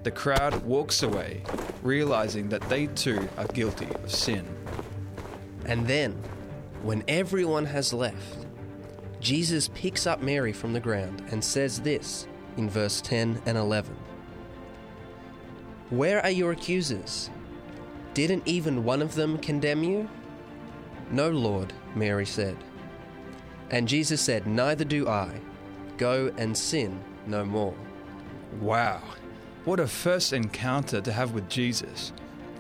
The 0.05 0.13
crowd 0.13 0.55
walks 0.65 1.03
away, 1.03 1.43
realizing 1.83 2.49
that 2.51 2.69
they 2.69 2.87
too 2.89 3.29
are 3.37 3.47
guilty 3.49 3.89
of 4.05 4.13
sin. 4.13 4.47
And 5.67 5.87
then, 5.87 6.13
when 6.83 7.03
everyone 7.09 7.67
has 7.67 7.93
left, 7.93 8.47
Jesus 9.21 9.69
picks 9.75 10.07
up 10.07 10.23
Mary 10.23 10.53
from 10.53 10.73
the 10.73 10.81
ground 10.81 11.23
and 11.31 11.43
says 11.43 11.81
this 11.81 12.29
in 12.57 12.71
verse 12.71 13.01
10 13.01 13.43
and 13.47 13.59
11 13.59 13.97
Where 15.91 16.23
are 16.23 16.31
your 16.31 16.53
accusers? 16.53 17.31
Didn't 18.15 18.47
even 18.47 18.85
one 18.85 19.03
of 19.03 19.15
them 19.17 19.39
condemn 19.39 19.83
you? 19.83 20.09
No, 21.11 21.31
Lord, 21.31 21.73
Mary 21.95 22.27
said. 22.27 22.57
And 23.71 23.89
Jesus 23.89 24.21
said, 24.21 24.47
Neither 24.47 24.85
do 24.85 25.09
I. 25.09 25.41
Go 25.99 26.33
and 26.39 26.57
sin 26.57 27.03
no 27.27 27.45
more. 27.45 27.75
Wow, 28.61 29.03
what 29.65 29.81
a 29.81 29.89
first 29.89 30.33
encounter 30.33 31.01
to 31.01 31.13
have 31.13 31.33
with 31.33 31.49
Jesus. 31.49 32.13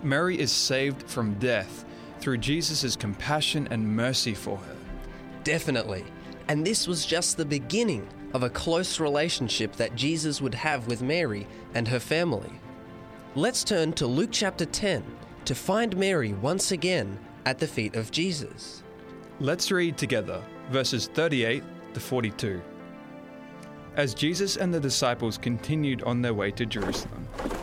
Mary 0.02 0.38
is 0.38 0.50
saved 0.50 1.08
from 1.08 1.34
death 1.34 1.84
through 2.20 2.38
Jesus' 2.38 2.96
compassion 2.96 3.68
and 3.70 3.96
mercy 3.96 4.34
for 4.34 4.56
her. 4.56 4.76
Definitely. 5.44 6.04
And 6.48 6.66
this 6.66 6.86
was 6.86 7.06
just 7.06 7.36
the 7.36 7.44
beginning 7.44 8.08
of 8.34 8.42
a 8.42 8.50
close 8.50 9.00
relationship 9.00 9.72
that 9.76 9.94
Jesus 9.96 10.40
would 10.40 10.54
have 10.54 10.86
with 10.86 11.02
Mary 11.02 11.46
and 11.74 11.88
her 11.88 12.00
family. 12.00 12.52
Let's 13.34 13.64
turn 13.64 13.92
to 13.94 14.06
Luke 14.06 14.30
chapter 14.32 14.64
10 14.64 15.04
to 15.44 15.54
find 15.54 15.96
Mary 15.96 16.32
once 16.34 16.72
again 16.72 17.18
at 17.44 17.58
the 17.58 17.66
feet 17.66 17.94
of 17.96 18.10
Jesus. 18.10 18.82
Let's 19.40 19.70
read 19.70 19.96
together 19.96 20.42
verses 20.70 21.08
38 21.14 21.62
to 21.94 22.00
42. 22.00 22.60
As 23.94 24.12
Jesus 24.12 24.56
and 24.56 24.74
the 24.74 24.80
disciples 24.80 25.38
continued 25.38 26.02
on 26.02 26.20
their 26.20 26.34
way 26.34 26.50
to 26.50 26.66
Jerusalem, 26.66 27.26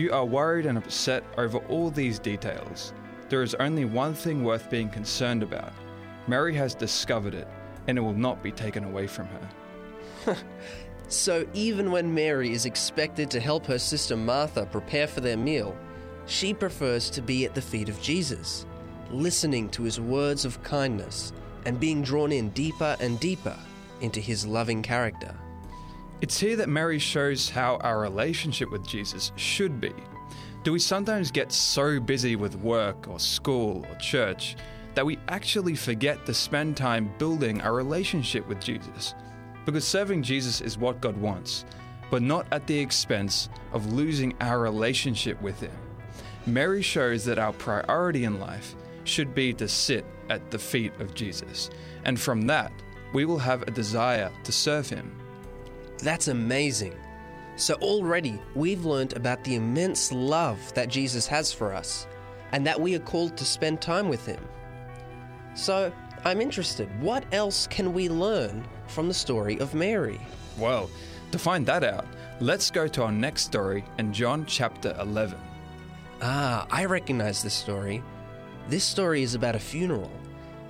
You 0.00 0.10
are 0.12 0.24
worried 0.24 0.64
and 0.64 0.78
upset 0.78 1.22
over 1.36 1.58
all 1.68 1.90
these 1.90 2.18
details. 2.18 2.94
There 3.28 3.42
is 3.42 3.54
only 3.56 3.84
one 3.84 4.14
thing 4.14 4.42
worth 4.42 4.70
being 4.70 4.88
concerned 4.88 5.42
about. 5.42 5.74
Mary 6.26 6.54
has 6.54 6.74
discovered 6.74 7.34
it, 7.34 7.46
and 7.86 7.98
it 7.98 8.00
will 8.00 8.14
not 8.14 8.42
be 8.42 8.50
taken 8.50 8.84
away 8.84 9.06
from 9.06 9.28
her. 10.24 10.36
So 11.08 11.44
even 11.54 11.90
when 11.90 12.14
Mary 12.14 12.52
is 12.52 12.66
expected 12.66 13.32
to 13.32 13.40
help 13.40 13.66
her 13.66 13.80
sister 13.80 14.16
Martha 14.16 14.64
prepare 14.64 15.08
for 15.08 15.20
their 15.20 15.36
meal, 15.36 15.76
she 16.26 16.54
prefers 16.54 17.10
to 17.10 17.20
be 17.20 17.44
at 17.44 17.56
the 17.56 17.60
feet 17.60 17.88
of 17.88 18.00
Jesus, 18.00 18.64
listening 19.10 19.68
to 19.70 19.82
his 19.82 19.98
words 19.98 20.44
of 20.44 20.62
kindness 20.62 21.32
and 21.66 21.80
being 21.80 22.00
drawn 22.00 22.30
in 22.30 22.50
deeper 22.50 22.96
and 23.00 23.18
deeper 23.18 23.58
into 24.00 24.20
his 24.20 24.46
loving 24.46 24.82
character. 24.82 25.34
It's 26.22 26.38
here 26.38 26.56
that 26.56 26.68
Mary 26.68 26.98
shows 26.98 27.48
how 27.48 27.76
our 27.76 27.98
relationship 27.98 28.70
with 28.70 28.86
Jesus 28.86 29.32
should 29.36 29.80
be. 29.80 29.94
Do 30.64 30.72
we 30.72 30.78
sometimes 30.78 31.30
get 31.30 31.50
so 31.50 31.98
busy 31.98 32.36
with 32.36 32.56
work 32.56 33.08
or 33.08 33.18
school 33.18 33.86
or 33.88 33.94
church 33.96 34.56
that 34.94 35.06
we 35.06 35.18
actually 35.28 35.74
forget 35.74 36.26
to 36.26 36.34
spend 36.34 36.76
time 36.76 37.10
building 37.16 37.62
our 37.62 37.72
relationship 37.72 38.46
with 38.46 38.60
Jesus? 38.60 39.14
Because 39.64 39.88
serving 39.88 40.22
Jesus 40.22 40.60
is 40.60 40.76
what 40.76 41.00
God 41.00 41.16
wants, 41.16 41.64
but 42.10 42.20
not 42.20 42.46
at 42.52 42.66
the 42.66 42.78
expense 42.78 43.48
of 43.72 43.94
losing 43.94 44.34
our 44.42 44.58
relationship 44.58 45.40
with 45.40 45.58
Him. 45.60 45.72
Mary 46.44 46.82
shows 46.82 47.24
that 47.24 47.38
our 47.38 47.54
priority 47.54 48.24
in 48.24 48.38
life 48.38 48.74
should 49.04 49.34
be 49.34 49.54
to 49.54 49.66
sit 49.66 50.04
at 50.28 50.50
the 50.50 50.58
feet 50.58 50.92
of 51.00 51.14
Jesus, 51.14 51.70
and 52.04 52.20
from 52.20 52.42
that, 52.42 52.72
we 53.14 53.24
will 53.24 53.38
have 53.38 53.62
a 53.62 53.70
desire 53.70 54.30
to 54.44 54.52
serve 54.52 54.90
Him. 54.90 55.19
That's 56.00 56.28
amazing. 56.28 56.94
So 57.56 57.74
already 57.74 58.40
we've 58.54 58.84
learned 58.84 59.14
about 59.14 59.44
the 59.44 59.56
immense 59.56 60.12
love 60.12 60.72
that 60.74 60.88
Jesus 60.88 61.26
has 61.26 61.52
for 61.52 61.74
us 61.74 62.06
and 62.52 62.66
that 62.66 62.80
we 62.80 62.94
are 62.94 63.00
called 63.00 63.36
to 63.36 63.44
spend 63.44 63.80
time 63.80 64.08
with 64.08 64.24
him. 64.24 64.42
So 65.54 65.92
I'm 66.24 66.40
interested, 66.40 66.88
what 67.00 67.24
else 67.32 67.66
can 67.66 67.92
we 67.92 68.08
learn 68.08 68.66
from 68.86 69.08
the 69.08 69.14
story 69.14 69.58
of 69.58 69.74
Mary? 69.74 70.20
Well, 70.58 70.90
to 71.32 71.38
find 71.38 71.64
that 71.66 71.84
out, 71.84 72.06
let's 72.40 72.70
go 72.70 72.88
to 72.88 73.04
our 73.04 73.12
next 73.12 73.42
story 73.42 73.84
in 73.98 74.12
John 74.12 74.44
chapter 74.46 74.96
11. 74.98 75.38
Ah, 76.22 76.66
I 76.70 76.84
recognize 76.84 77.42
this 77.42 77.54
story. 77.54 78.02
This 78.68 78.84
story 78.84 79.22
is 79.22 79.34
about 79.34 79.56
a 79.56 79.60
funeral, 79.60 80.10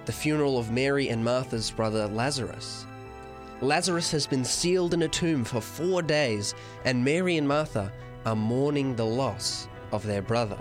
the 0.05 0.13
funeral 0.13 0.59
of 0.59 0.71
Mary 0.71 1.09
and 1.09 1.25
Martha's 1.25 1.71
brother 1.71 2.07
Lazarus. 2.09 2.87
Lazarus 3.62 4.11
has 4.12 4.26
been 4.26 4.45
sealed 4.45 4.95
in 4.95 5.02
a 5.02 5.09
tomb 5.09 5.45
for 5.45 5.61
four 5.61 6.00
days, 6.00 6.55
and 6.87 7.05
Mary 7.05 7.37
and 7.37 7.47
Martha 7.47 7.93
are 8.25 8.37
mourning 8.37 8.97
the 8.97 9.05
loss 9.05 9.69
of 9.93 10.07
their 10.07 10.23
brother. 10.23 10.59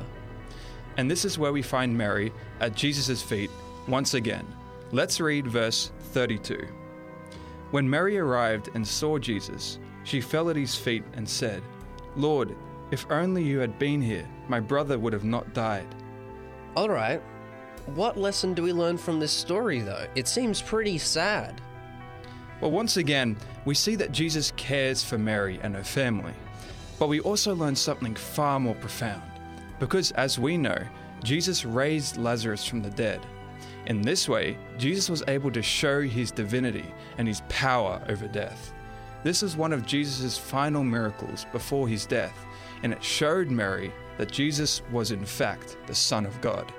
And 0.97 1.09
this 1.09 1.23
is 1.23 1.39
where 1.39 1.53
we 1.53 1.61
find 1.61 1.97
Mary 1.97 2.33
at 2.59 2.75
Jesus' 2.75 3.21
feet 3.21 3.49
once 3.87 4.15
again. 4.15 4.45
Let's 4.91 5.21
read 5.21 5.47
verse 5.47 5.91
32. 6.11 6.67
When 7.71 7.89
Mary 7.89 8.17
arrived 8.17 8.69
and 8.73 8.85
saw 8.85 9.17
Jesus, 9.17 9.79
she 10.03 10.19
fell 10.19 10.49
at 10.49 10.57
his 10.57 10.75
feet 10.75 11.03
and 11.13 11.27
said, 11.27 11.63
Lord, 12.17 12.53
if 12.91 13.09
only 13.09 13.43
you 13.43 13.59
had 13.59 13.79
been 13.79 14.01
here, 14.01 14.27
my 14.49 14.59
brother 14.59 14.99
would 14.99 15.13
have 15.13 15.23
not 15.23 15.53
died. 15.53 15.87
All 16.75 16.89
right, 16.89 17.21
what 17.95 18.17
lesson 18.17 18.53
do 18.53 18.63
we 18.63 18.73
learn 18.73 18.97
from 18.97 19.19
this 19.19 19.31
story, 19.31 19.79
though? 19.79 20.07
It 20.15 20.27
seems 20.27 20.61
pretty 20.61 20.97
sad. 20.97 21.61
Well, 22.61 22.71
once 22.71 22.97
again, 22.97 23.37
we 23.65 23.73
see 23.73 23.95
that 23.95 24.11
Jesus 24.11 24.51
cares 24.57 25.03
for 25.03 25.17
Mary 25.17 25.59
and 25.63 25.75
her 25.75 25.83
family. 25.83 26.33
But 26.97 27.07
we 27.07 27.21
also 27.21 27.55
learn 27.55 27.75
something 27.75 28.15
far 28.15 28.59
more 28.59 28.75
profound. 28.75 29.23
Because, 29.79 30.11
as 30.11 30.37
we 30.37 30.57
know, 30.57 30.77
Jesus 31.23 31.63
raised 31.63 32.17
Lazarus 32.17 32.65
from 32.65 32.81
the 32.81 32.89
dead. 32.89 33.25
In 33.85 34.01
this 34.01 34.27
way, 34.27 34.57
Jesus 34.77 35.09
was 35.09 35.23
able 35.27 35.51
to 35.51 35.61
show 35.61 36.01
his 36.01 36.31
divinity 36.31 36.85
and 37.17 37.27
his 37.27 37.41
power 37.47 38.01
over 38.09 38.27
death. 38.27 38.73
This 39.23 39.41
is 39.41 39.55
one 39.55 39.73
of 39.73 39.85
Jesus' 39.85 40.37
final 40.37 40.83
miracles 40.83 41.45
before 41.51 41.87
his 41.87 42.05
death, 42.05 42.37
and 42.83 42.93
it 42.93 43.03
showed 43.03 43.49
Mary 43.49 43.91
that 44.17 44.31
Jesus 44.31 44.81
was 44.91 45.11
in 45.11 45.25
fact 45.25 45.77
the 45.87 45.95
Son 45.95 46.25
of 46.25 46.39
God. 46.41 46.71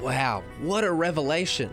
Wow, 0.00 0.42
what 0.60 0.84
a 0.84 0.92
revelation! 0.92 1.70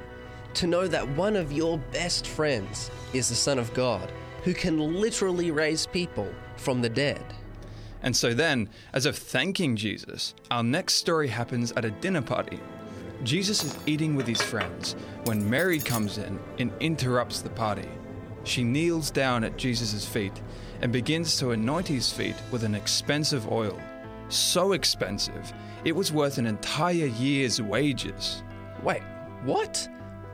To 0.56 0.68
know 0.68 0.88
that 0.88 1.08
one 1.10 1.36
of 1.36 1.52
your 1.52 1.78
best 1.92 2.28
friends 2.28 2.92
is 3.14 3.30
the 3.30 3.36
Son 3.36 3.60
of 3.60 3.74
God, 3.74 4.12
who 4.44 4.54
can 4.54 5.00
literally 5.00 5.52
raise 5.52 5.86
people 5.86 6.28
from 6.58 6.82
the 6.82 6.90
dead. 6.90 7.24
And 8.02 8.16
so 8.16 8.34
then, 8.34 8.70
as 8.94 9.06
if 9.06 9.18
thanking 9.18 9.76
Jesus, 9.76 10.34
our 10.50 10.64
next 10.64 10.96
story 10.96 11.28
happens 11.28 11.72
at 11.74 11.86
a 11.86 11.92
dinner 11.92 12.22
party. 12.22 12.60
Jesus 13.24 13.64
is 13.64 13.78
eating 13.86 14.16
with 14.16 14.26
his 14.26 14.42
friends 14.42 14.96
when 15.26 15.50
Mary 15.50 15.80
comes 15.80 16.18
in 16.18 16.40
and 16.58 16.72
interrupts 16.80 17.42
the 17.42 17.50
party. 17.50 17.90
She 18.46 18.64
kneels 18.64 19.12
down 19.12 19.44
at 19.44 19.58
Jesus' 19.58 20.08
feet 20.08 20.42
and 20.82 20.94
begins 20.94 21.38
to 21.38 21.52
anoint 21.52 21.88
his 21.88 22.12
feet 22.12 22.36
with 22.52 22.64
an 22.64 22.74
expensive 22.74 23.52
oil. 23.52 23.78
So 24.30 24.72
expensive, 24.72 25.52
it 25.84 25.92
was 25.94 26.14
worth 26.14 26.38
an 26.38 26.46
entire 26.46 27.08
year's 27.08 27.62
wages. 27.62 28.44
Wait, 28.82 29.04
what? 29.44 29.90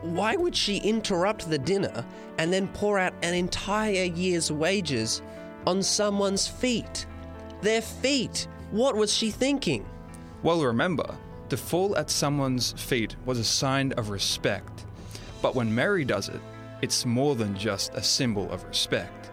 Why 0.06 0.36
would 0.36 0.56
she 0.56 0.78
interrupt 0.78 1.50
the 1.50 1.58
dinner 1.58 2.06
and 2.38 2.54
then 2.54 2.68
pour 2.68 3.00
out 3.00 3.14
an 3.24 3.34
entire 3.34 4.04
year's 4.04 4.52
wages 4.52 5.24
on 5.66 5.82
someone's 5.82 6.48
feet? 6.48 7.08
Their 7.62 7.82
feet! 7.82 8.48
What 8.70 8.96
was 8.96 9.12
she 9.12 9.32
thinking? 9.32 9.84
Well, 10.44 10.64
remember, 10.64 11.18
to 11.50 11.58
fall 11.58 11.98
at 11.98 12.12
someone's 12.12 12.74
feet 12.74 13.16
was 13.26 13.40
a 13.40 13.44
sign 13.44 13.94
of 13.94 14.10
respect. 14.10 14.86
But 15.42 15.56
when 15.56 15.74
Mary 15.74 16.06
does 16.06 16.30
it, 16.30 16.42
it's 16.84 17.04
more 17.04 17.36
than 17.36 17.58
just 17.58 17.96
a 17.96 18.04
symbol 18.04 18.52
of 18.52 18.64
respect. 18.66 19.32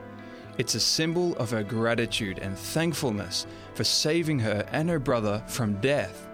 It's 0.57 0.75
a 0.75 0.81
symbol 0.81 1.37
of 1.37 1.51
her 1.51 1.63
gratitude 1.63 2.39
and 2.39 2.57
thankfulness 2.57 3.47
for 3.75 3.85
saving 3.85 4.39
her 4.39 4.67
and 4.73 4.89
her 4.89 4.99
brother 4.99 5.43
from 5.49 5.81
death. 5.83 6.29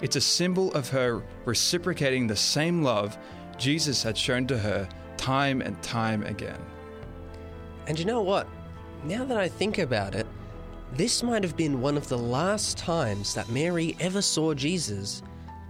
It's 0.00 0.16
a 0.16 0.20
symbol 0.20 0.72
of 0.74 0.88
her 0.90 1.24
reciprocating 1.44 2.28
the 2.28 2.36
same 2.36 2.82
love 2.82 3.18
Jesus 3.60 4.02
had 4.02 4.16
shown 4.16 4.46
to 4.46 4.58
her 4.58 4.88
time 5.18 5.60
and 5.60 5.80
time 5.82 6.22
again. 6.24 6.58
And 7.86 7.98
you 7.98 8.06
know 8.06 8.22
what? 8.22 8.48
Now 9.04 9.24
that 9.24 9.36
I 9.36 9.48
think 9.48 9.78
about 9.78 10.14
it, 10.14 10.26
this 10.94 11.22
might 11.22 11.44
have 11.44 11.56
been 11.56 11.82
one 11.82 11.96
of 11.96 12.08
the 12.08 12.18
last 12.18 12.78
times 12.78 13.34
that 13.34 13.50
Mary 13.50 13.96
ever 14.00 14.22
saw 14.22 14.54
Jesus 14.54 15.22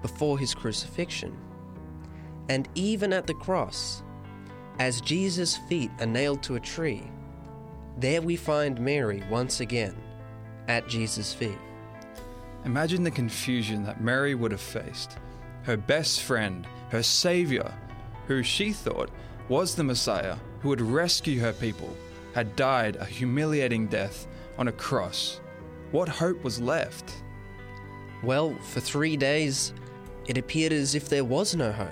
before 0.02 0.38
his 0.38 0.54
crucifixion. 0.54 1.36
And 2.48 2.68
even 2.74 3.12
at 3.12 3.26
the 3.26 3.34
cross, 3.34 4.02
as 4.78 5.00
Jesus' 5.00 5.56
feet 5.68 5.90
are 6.00 6.06
nailed 6.06 6.42
to 6.44 6.54
a 6.54 6.60
tree, 6.60 7.02
there 7.98 8.22
we 8.22 8.36
find 8.36 8.80
Mary 8.80 9.22
once 9.28 9.60
again 9.60 9.96
at 10.68 10.88
Jesus' 10.88 11.34
feet. 11.34 11.58
Imagine 12.64 13.02
the 13.02 13.10
confusion 13.10 13.82
that 13.84 14.00
Mary 14.00 14.34
would 14.34 14.52
have 14.52 14.60
faced. 14.60 15.18
Her 15.62 15.76
best 15.76 16.22
friend, 16.22 16.66
her 16.90 17.02
Savior, 17.02 17.72
who 18.26 18.42
she 18.42 18.72
thought 18.72 19.10
was 19.48 19.74
the 19.74 19.84
Messiah 19.84 20.36
who 20.60 20.68
would 20.70 20.80
rescue 20.80 21.40
her 21.40 21.52
people, 21.52 21.96
had 22.34 22.56
died 22.56 22.96
a 22.96 23.04
humiliating 23.04 23.86
death 23.86 24.26
on 24.58 24.68
a 24.68 24.72
cross. 24.72 25.40
What 25.90 26.08
hope 26.08 26.42
was 26.44 26.60
left? 26.60 27.22
Well, 28.22 28.54
for 28.62 28.80
three 28.80 29.16
days, 29.16 29.74
it 30.26 30.38
appeared 30.38 30.72
as 30.72 30.94
if 30.94 31.08
there 31.08 31.24
was 31.24 31.56
no 31.56 31.72
hope. 31.72 31.88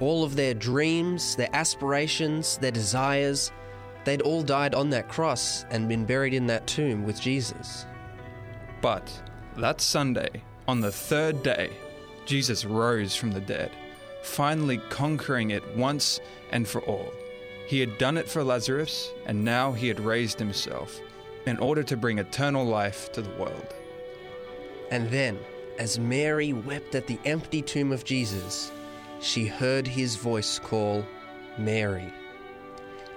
All 0.00 0.24
of 0.24 0.36
their 0.36 0.54
dreams, 0.54 1.36
their 1.36 1.54
aspirations, 1.54 2.58
their 2.58 2.72
desires, 2.72 3.52
they'd 4.04 4.22
all 4.22 4.42
died 4.42 4.74
on 4.74 4.90
that 4.90 5.08
cross 5.08 5.64
and 5.70 5.88
been 5.88 6.04
buried 6.04 6.34
in 6.34 6.46
that 6.48 6.66
tomb 6.66 7.04
with 7.04 7.20
Jesus. 7.20 7.86
But 8.82 9.10
that 9.56 9.80
Sunday, 9.80 10.42
on 10.68 10.80
the 10.80 10.92
third 10.92 11.42
day, 11.42 11.70
Jesus 12.26 12.64
rose 12.64 13.14
from 13.14 13.32
the 13.32 13.40
dead, 13.40 13.70
finally 14.22 14.78
conquering 14.88 15.50
it 15.50 15.76
once 15.76 16.20
and 16.50 16.66
for 16.66 16.80
all. 16.82 17.12
He 17.66 17.80
had 17.80 17.98
done 17.98 18.16
it 18.16 18.28
for 18.28 18.44
Lazarus, 18.44 19.10
and 19.26 19.44
now 19.44 19.72
he 19.72 19.88
had 19.88 20.00
raised 20.00 20.38
himself 20.38 21.00
in 21.46 21.58
order 21.58 21.82
to 21.82 21.96
bring 21.96 22.18
eternal 22.18 22.64
life 22.64 23.12
to 23.12 23.22
the 23.22 23.34
world. 23.36 23.74
And 24.90 25.10
then, 25.10 25.38
as 25.78 25.98
Mary 25.98 26.52
wept 26.52 26.94
at 26.94 27.06
the 27.06 27.18
empty 27.24 27.62
tomb 27.62 27.92
of 27.92 28.04
Jesus, 28.04 28.70
she 29.20 29.46
heard 29.46 29.86
his 29.86 30.16
voice 30.16 30.58
call, 30.58 31.04
Mary. 31.58 32.12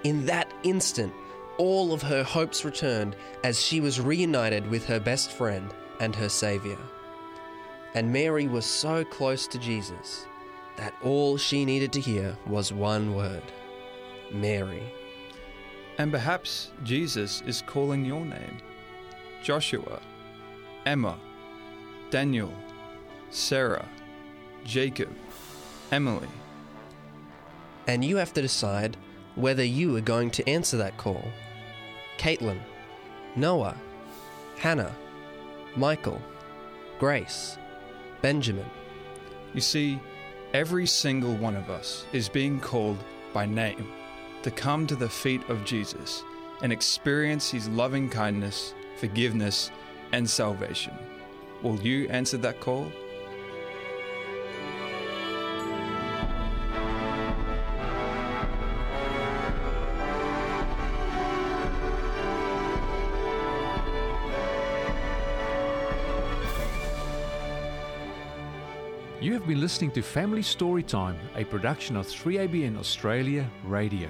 In 0.04 0.26
that 0.26 0.52
instant, 0.62 1.12
all 1.58 1.92
of 1.92 2.02
her 2.02 2.22
hopes 2.22 2.64
returned 2.64 3.16
as 3.44 3.60
she 3.60 3.80
was 3.80 4.00
reunited 4.00 4.68
with 4.70 4.86
her 4.86 5.00
best 5.00 5.30
friend 5.30 5.72
and 6.00 6.14
her 6.14 6.28
Saviour. 6.28 6.78
And 7.94 8.12
Mary 8.12 8.46
was 8.46 8.66
so 8.66 9.04
close 9.04 9.46
to 9.48 9.58
Jesus 9.58 10.26
that 10.76 10.94
all 11.02 11.36
she 11.36 11.64
needed 11.64 11.92
to 11.92 12.00
hear 12.00 12.36
was 12.46 12.72
one 12.72 13.14
word 13.14 13.42
Mary. 14.32 14.82
And 15.98 16.12
perhaps 16.12 16.70
Jesus 16.84 17.42
is 17.46 17.62
calling 17.66 18.04
your 18.04 18.24
name, 18.24 18.58
Joshua. 19.42 20.00
Emma, 20.86 21.18
Daniel, 22.10 22.52
Sarah, 23.30 23.86
Jacob, 24.64 25.14
Emily. 25.92 26.28
And 27.86 28.04
you 28.04 28.16
have 28.16 28.32
to 28.34 28.42
decide 28.42 28.96
whether 29.34 29.64
you 29.64 29.94
are 29.96 30.00
going 30.00 30.30
to 30.30 30.48
answer 30.48 30.76
that 30.78 30.96
call. 30.96 31.22
Caitlin, 32.16 32.58
Noah, 33.36 33.76
Hannah, 34.56 34.94
Michael, 35.76 36.22
Grace, 36.98 37.58
Benjamin. 38.22 38.70
You 39.54 39.60
see, 39.60 40.00
every 40.52 40.86
single 40.86 41.34
one 41.36 41.56
of 41.56 41.70
us 41.70 42.04
is 42.12 42.28
being 42.28 42.60
called 42.60 42.98
by 43.32 43.46
name 43.46 43.88
to 44.42 44.50
come 44.50 44.86
to 44.86 44.96
the 44.96 45.08
feet 45.08 45.42
of 45.48 45.64
Jesus 45.64 46.22
and 46.62 46.72
experience 46.72 47.50
his 47.50 47.68
loving 47.68 48.08
kindness, 48.08 48.74
forgiveness, 48.96 49.70
and 50.12 50.28
salvation. 50.28 50.94
Will 51.62 51.78
you 51.80 52.08
answer 52.08 52.36
that 52.38 52.60
call? 52.60 52.90
You 69.20 69.32
have 69.32 69.48
been 69.48 69.60
listening 69.60 69.90
to 69.92 70.02
Family 70.02 70.42
Storytime, 70.42 71.16
a 71.34 71.44
production 71.44 71.96
of 71.96 72.06
3ABN 72.06 72.78
Australia 72.78 73.50
Radio. 73.64 74.08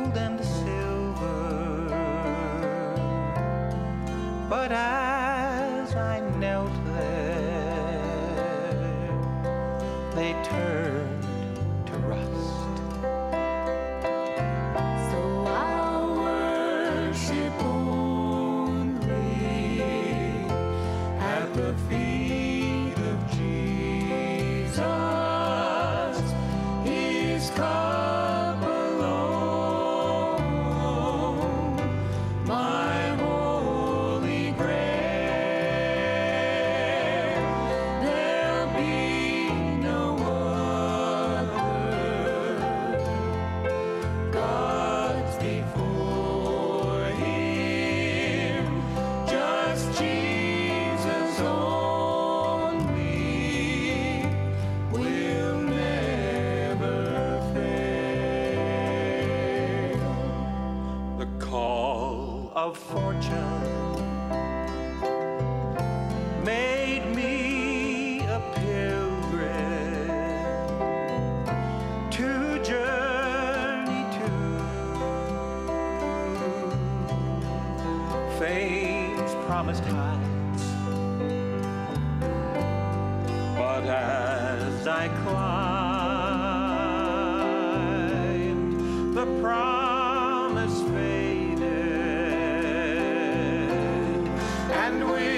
Gold 0.00 0.16
and 0.16 0.40
silver. 0.44 0.59
Of 62.66 62.76
fortune 62.76 63.96
made 66.44 67.04
me 67.16 68.20
a 68.36 68.40
pilgrim 68.54 70.06
to 72.10 72.62
journey 72.62 74.04
to 74.16 74.28
fame's 78.38 79.34
promised 79.46 79.84
heights. 79.84 80.64
But 83.56 83.84
as 83.86 84.86
I 84.86 85.08
climbed, 85.22 85.60
the 89.14 89.26
promise 89.40 90.89
and 94.92 95.08
wind 95.08 95.29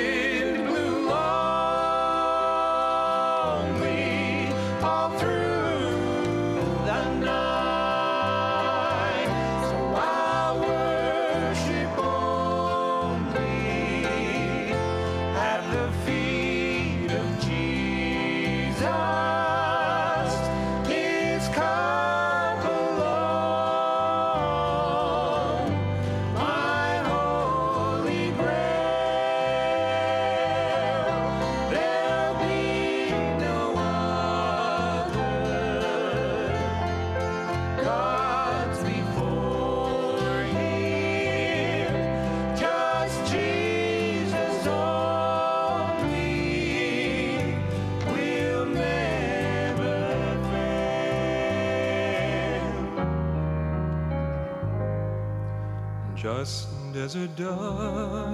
fail. 56.22 56.40
as 56.40 56.66
desert 56.92 57.34
dust 57.36 58.31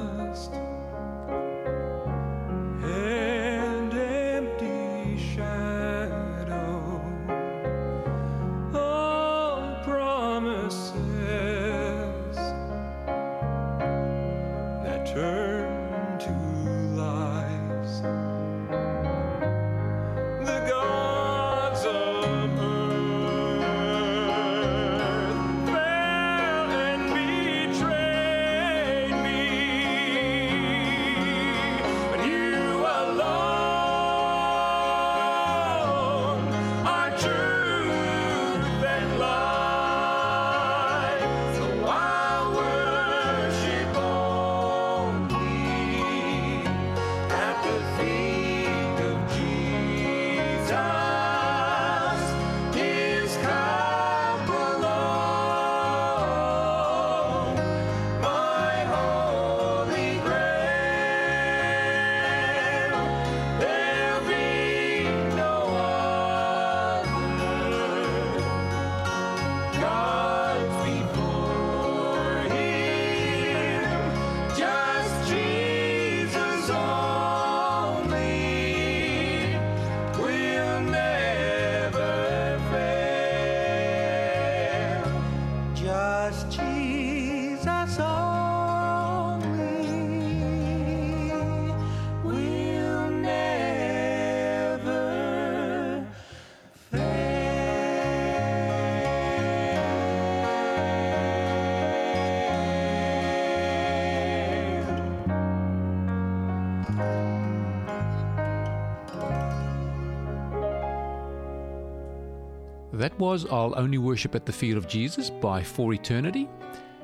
That 112.99 113.17
was 113.17 113.47
I'll 113.47 113.79
Only 113.79 113.99
Worship 113.99 114.35
at 114.35 114.45
the 114.45 114.53
Feet 114.53 114.77
of 114.77 114.89
Jesus 114.89 115.31
by 115.31 115.63
For 115.63 115.95
Eternity. 115.95 116.49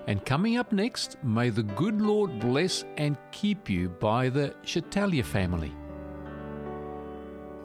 And 0.09 0.27
coming 0.27 0.57
up 0.57 0.73
next, 0.73 1.23
May 1.23 1.51
the 1.51 1.63
Good 1.63 2.01
Lord 2.01 2.41
Bless 2.41 2.85
and 2.97 3.17
Keep 3.31 3.71
You 3.71 3.91
by 3.91 4.29
the 4.29 4.57
Chatalia 4.65 5.23
family. 5.23 5.73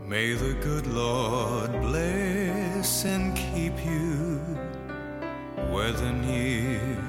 May 0.06 0.34
the 0.34 0.54
good 0.62 0.86
Lord 0.86 1.72
bless 1.82 3.04
and 3.06 3.36
keep 3.36 3.74
you, 3.84 4.38
whether 5.72 6.12
near 6.12 7.04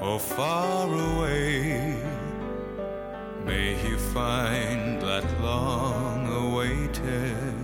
or 0.00 0.20
far 0.20 0.86
away. 0.86 2.00
May 3.44 3.88
you 3.88 3.98
find 3.98 5.02
that 5.02 5.24
long 5.40 6.28
awaited 6.28 7.63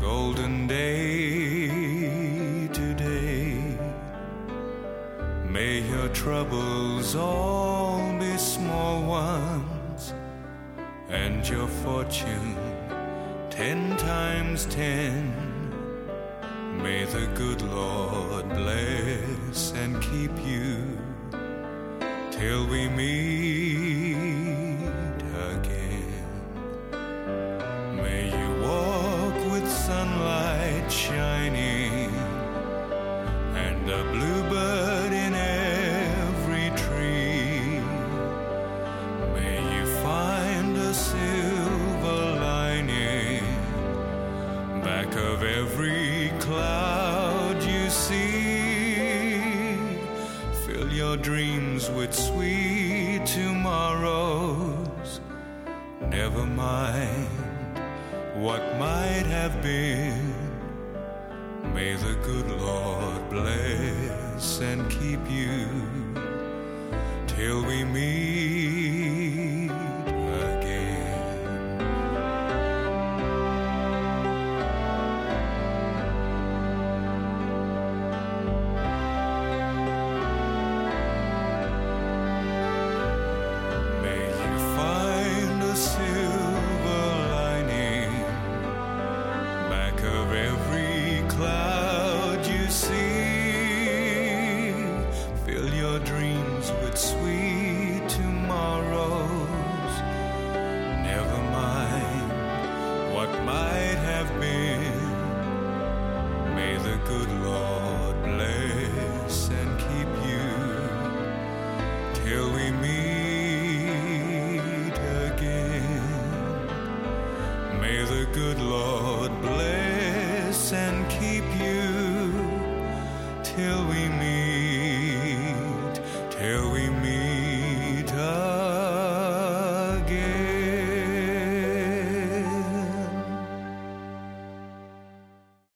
golden 0.00 0.66
day 0.66 1.68
today. 2.72 3.76
May 5.46 5.80
your 5.80 6.08
troubles 6.08 7.14
all 7.14 8.00
be 8.18 8.36
small 8.38 9.02
ones 9.02 10.14
and 11.10 11.46
your 11.46 11.68
fortune 11.68 12.56
ten 13.50 13.96
times 13.98 14.64
ten. 14.66 15.34
May 16.82 17.04
the 17.04 17.26
good 17.34 17.60
Lord 17.60 18.48
bless 18.48 19.72
and 19.72 20.00
keep 20.00 20.32
you 20.46 20.98
till 22.30 22.66
we 22.68 22.88
meet 22.88 23.89
shining 31.10 31.79